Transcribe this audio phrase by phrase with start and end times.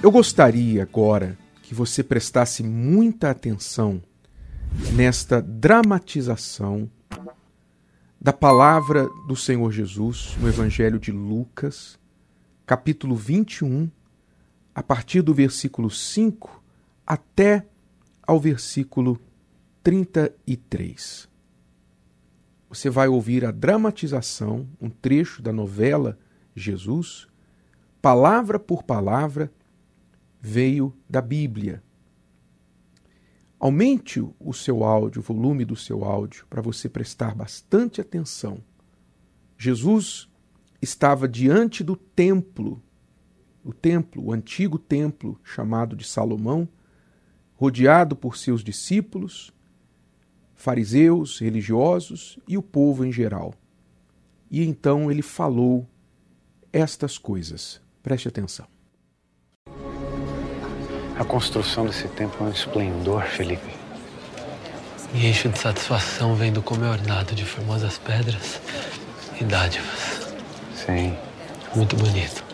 [0.00, 4.00] Eu gostaria agora que você prestasse muita atenção
[4.94, 6.88] nesta dramatização
[8.20, 11.98] da palavra do Senhor Jesus no Evangelho de Lucas,
[12.64, 13.90] capítulo 21,
[14.72, 16.62] a partir do versículo 5
[17.04, 17.66] até
[18.22, 19.20] ao versículo
[19.82, 21.28] 33.
[22.68, 26.16] Você vai ouvir a dramatização, um trecho da novela
[26.54, 27.26] Jesus,
[28.00, 29.50] palavra por palavra,
[30.40, 31.82] veio da Bíblia.
[33.58, 38.62] Aumente o seu áudio, o volume do seu áudio, para você prestar bastante atenção.
[39.56, 40.28] Jesus
[40.80, 42.80] estava diante do templo,
[43.64, 46.68] o templo, o antigo templo chamado de Salomão,
[47.54, 49.52] rodeado por seus discípulos,
[50.54, 53.52] fariseus, religiosos e o povo em geral.
[54.48, 55.88] E então ele falou
[56.72, 57.80] estas coisas.
[58.02, 58.77] Preste atenção.
[61.18, 63.74] A construção desse templo é um esplendor, Felipe.
[65.12, 68.60] Me encho de satisfação vendo como é ornado de formosas pedras
[69.40, 70.28] e dádivas.
[70.76, 71.16] Sim.
[71.74, 72.44] Muito bonito.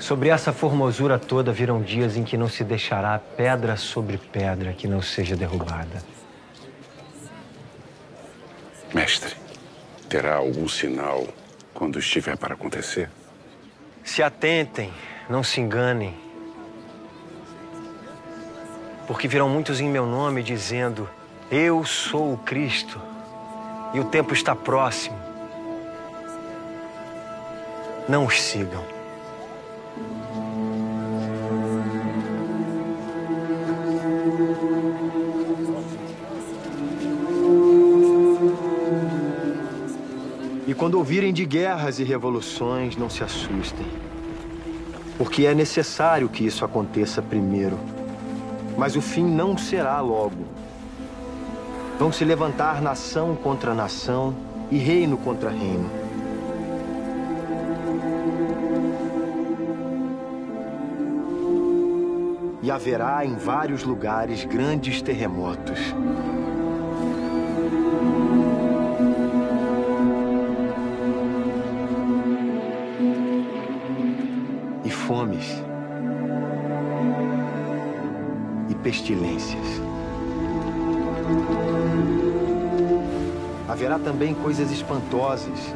[0.00, 4.88] Sobre essa formosura toda virão dias em que não se deixará pedra sobre pedra que
[4.88, 6.02] não seja derrubada.
[8.92, 9.36] Mestre,
[10.08, 11.26] terá algum sinal
[11.74, 13.10] quando estiver para acontecer?
[14.02, 14.92] Se atentem,
[15.28, 16.16] não se enganem.
[19.06, 21.08] Porque virão muitos em meu nome dizendo:
[21.50, 23.00] Eu sou o Cristo
[23.94, 25.18] e o tempo está próximo.
[28.08, 28.97] Não os sigam.
[40.78, 43.84] Quando ouvirem de guerras e revoluções, não se assustem.
[45.18, 47.76] Porque é necessário que isso aconteça primeiro.
[48.76, 50.46] Mas o fim não será logo.
[51.98, 54.32] Vão se levantar nação contra nação
[54.70, 55.90] e reino contra reino.
[62.62, 65.92] E haverá em vários lugares grandes terremotos.
[75.08, 75.64] Fomes
[78.68, 79.64] e pestilências.
[83.66, 85.74] Haverá também coisas espantosas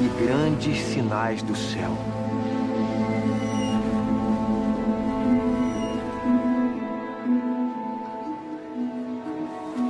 [0.00, 1.98] e grandes sinais do céu.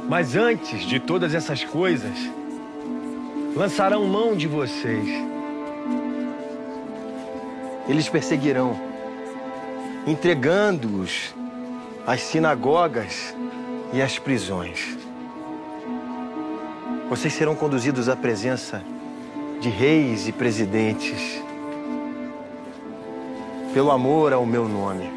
[0.08, 2.16] Mas antes de todas essas coisas,
[3.54, 5.33] lançarão mão de vocês.
[7.88, 8.78] Eles perseguirão,
[10.06, 11.34] entregando-os
[12.06, 13.34] às sinagogas
[13.92, 14.96] e às prisões.
[17.08, 18.82] Vocês serão conduzidos à presença
[19.60, 21.42] de reis e presidentes,
[23.72, 25.10] pelo amor ao meu nome.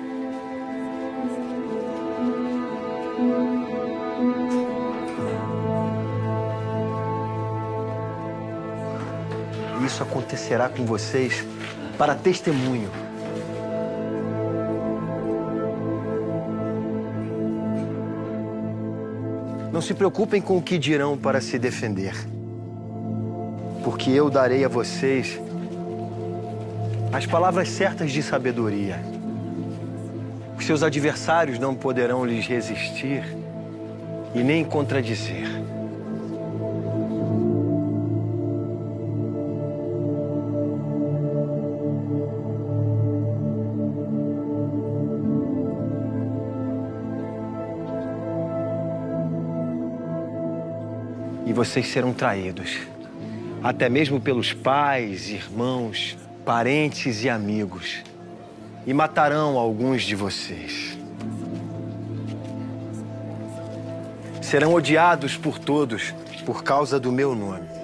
[9.85, 11.45] Isso acontecerá com vocês
[11.97, 12.89] para testemunho.
[19.71, 22.15] Não se preocupem com o que dirão para se defender,
[23.83, 25.39] porque eu darei a vocês
[27.11, 28.99] as palavras certas de sabedoria.
[30.57, 33.23] Os seus adversários não poderão lhes resistir
[34.33, 35.47] e nem contradizer.
[51.47, 52.77] E vocês serão traídos,
[53.63, 58.03] até mesmo pelos pais, irmãos, parentes e amigos,
[58.85, 60.97] e matarão alguns de vocês.
[64.41, 66.13] Serão odiados por todos
[66.45, 67.76] por causa do meu nome.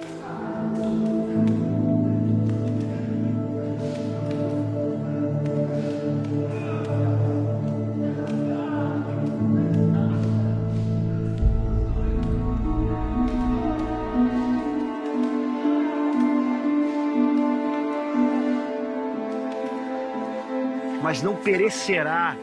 [21.14, 22.36] Mas não perecerá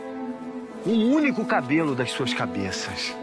[0.85, 3.13] um único cabelo das suas cabeças.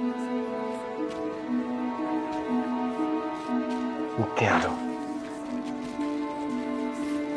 [4.18, 4.78] Entendam.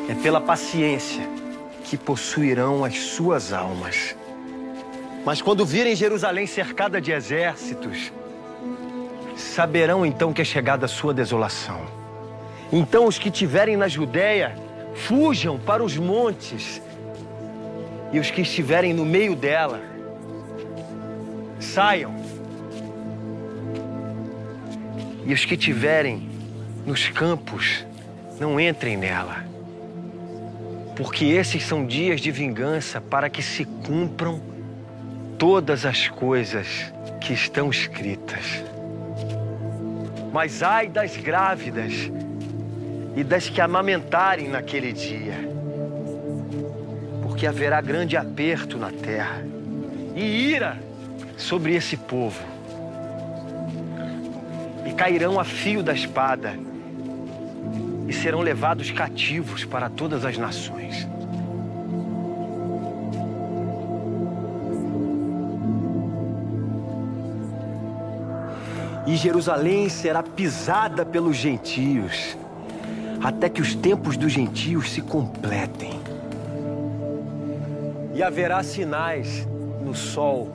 [0.10, 1.26] É pela paciência
[1.86, 4.14] que possuirão as suas almas.
[5.24, 8.12] Mas quando virem Jerusalém cercada de exércitos,
[9.38, 11.80] saberão então que é chegada a sua desolação.
[12.74, 14.54] Então os que tiverem na Judéia
[14.96, 16.82] fujam para os montes,
[18.12, 19.82] e os que estiverem no meio dela
[21.60, 22.14] saiam.
[25.26, 26.30] E os que tiverem
[26.86, 27.86] nos campos
[28.40, 29.46] não entrem nela.
[30.96, 34.42] Porque esses são dias de vingança para que se cumpram
[35.38, 38.64] todas as coisas que estão escritas.
[40.34, 42.12] Mas ai das grávidas
[43.16, 45.51] e das que amamentarem naquele dia,
[47.42, 49.44] porque haverá grande aperto na terra
[50.16, 50.78] e ira
[51.36, 52.40] sobre esse povo,
[54.86, 56.54] e cairão a fio da espada
[58.08, 61.08] e serão levados cativos para todas as nações.
[69.08, 72.38] E Jerusalém será pisada pelos gentios,
[73.20, 76.11] até que os tempos dos gentios se completem.
[78.22, 79.48] E haverá sinais
[79.84, 80.48] no sol,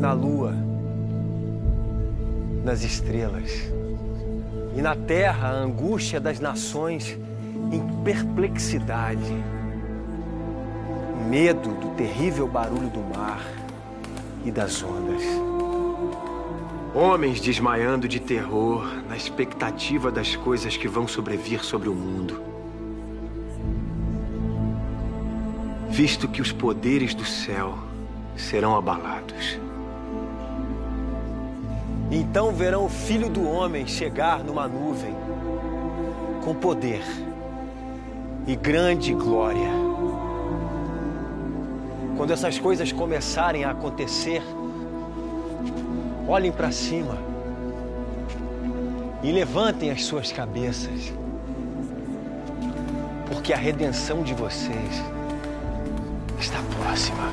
[0.00, 0.52] na lua,
[2.64, 3.52] nas estrelas.
[4.76, 7.16] E na terra a angústia das nações
[7.70, 9.32] em perplexidade,
[11.30, 13.40] medo do terrível barulho do mar
[14.44, 15.22] e das ondas.
[16.96, 22.47] Homens desmaiando de terror na expectativa das coisas que vão sobrevir sobre o mundo.
[25.98, 27.76] Visto que os poderes do céu
[28.36, 29.58] serão abalados.
[32.08, 35.12] Então verão o filho do homem chegar numa nuvem
[36.44, 37.02] com poder
[38.46, 39.72] e grande glória.
[42.16, 44.40] Quando essas coisas começarem a acontecer,
[46.28, 47.18] olhem para cima
[49.20, 51.12] e levantem as suas cabeças,
[53.26, 55.17] porque a redenção de vocês
[56.40, 57.32] está próxima.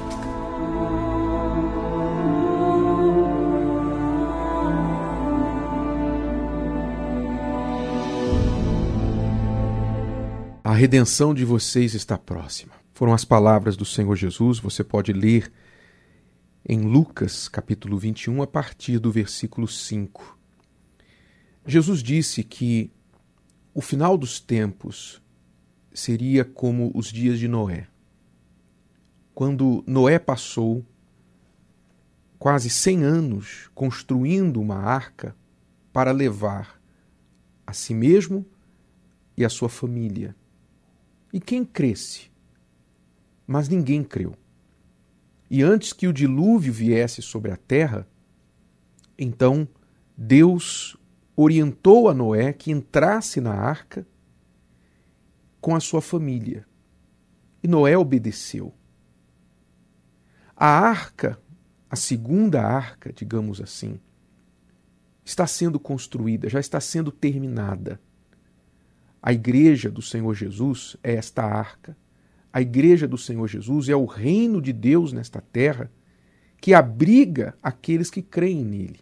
[10.63, 12.73] A redenção de vocês está próxima.
[12.93, 15.51] Foram as palavras do Senhor Jesus, você pode ler
[16.67, 20.37] em Lucas, capítulo 21, a partir do versículo 5.
[21.67, 22.91] Jesus disse que
[23.73, 25.21] o final dos tempos
[25.93, 27.87] seria como os dias de Noé.
[29.35, 30.85] Quando Noé passou
[32.39, 35.35] quase 100 anos construindo uma arca
[35.91, 36.81] para levar
[37.67, 38.45] a si mesmo
[39.35, 40.33] e a sua família.
[41.33, 42.31] E quem cresce?
[43.45, 44.37] Mas ninguém creu.
[45.51, 48.07] E antes que o dilúvio viesse sobre a terra,
[49.19, 49.67] então
[50.17, 50.95] Deus
[51.35, 54.07] orientou a Noé que entrasse na arca
[55.59, 56.65] com a sua família.
[57.61, 58.73] E Noé obedeceu.
[60.55, 61.39] A arca,
[61.89, 63.99] a segunda arca, digamos assim,
[65.23, 67.99] está sendo construída, já está sendo terminada.
[69.21, 71.97] A igreja do Senhor Jesus é esta arca
[72.55, 75.91] a igreja do Senhor Jesus é o reino de Deus nesta terra
[76.61, 79.01] que abriga aqueles que creem nele.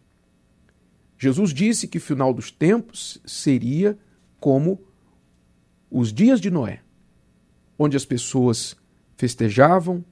[1.20, 3.96] Jesus disse que o final dos tempos seria
[4.40, 4.82] como
[5.88, 6.82] os dias de Noé,
[7.78, 8.76] onde as pessoas
[9.16, 10.04] festejavam,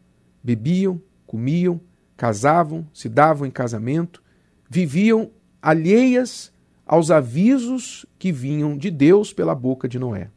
[0.43, 1.01] bebiam,
[1.31, 1.79] comiam,
[2.17, 4.21] casavam, se davam em casamento,
[4.69, 6.51] viviam alheias
[6.85, 10.29] aos avisos que vinham de Deus pela boca de Noé.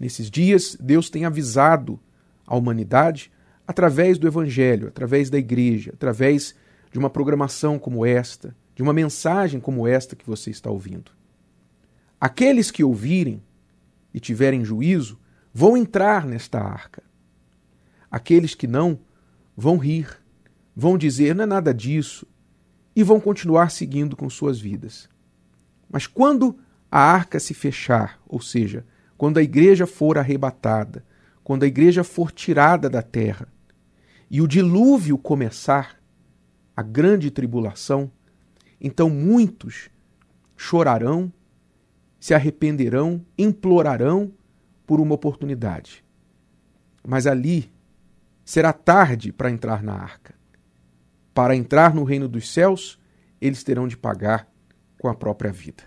[0.00, 2.00] Nesses dias, Deus tem avisado
[2.46, 3.30] a humanidade
[3.68, 6.54] através do Evangelho, através da igreja, através
[6.90, 11.12] de uma programação como esta, de uma mensagem como esta que você está ouvindo.
[12.18, 13.42] Aqueles que ouvirem
[14.14, 15.20] e tiverem juízo
[15.52, 17.02] vão entrar nesta arca.
[18.10, 18.98] Aqueles que não
[19.56, 20.08] vão rir,
[20.74, 22.26] vão dizer não é nada disso
[22.94, 25.08] e vão continuar seguindo com suas vidas.
[25.90, 26.58] Mas quando
[26.90, 28.84] a arca se fechar, ou seja,
[29.16, 31.04] quando a igreja for arrebatada,
[31.42, 33.48] quando a igreja for tirada da terra
[34.30, 36.00] e o dilúvio começar,
[36.76, 38.10] a grande tribulação,
[38.80, 39.88] então muitos
[40.56, 41.32] chorarão,
[42.18, 44.32] se arrependerão, implorarão
[44.86, 46.04] por uma oportunidade.
[47.06, 47.70] Mas ali
[48.44, 50.34] será tarde para entrar na arca.
[51.32, 52.98] Para entrar no reino dos céus,
[53.40, 54.48] eles terão de pagar
[54.98, 55.84] com a própria vida.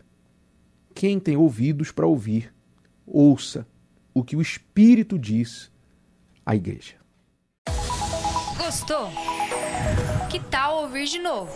[0.94, 2.54] Quem tem ouvidos para ouvir,
[3.06, 3.68] ouça
[4.14, 5.72] o que o Espírito diz
[6.46, 6.96] à igreja.
[8.58, 9.10] Gostou?
[10.30, 11.52] Que tal ouvir de novo?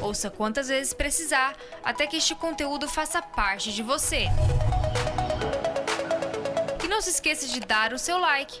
[0.00, 4.26] Ouça quantas vezes precisar até que este conteúdo faça parte de você.
[6.84, 8.60] E não se esqueça de dar o seu like,